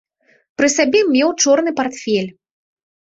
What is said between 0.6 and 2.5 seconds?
Пры сабе меў чорны партфель.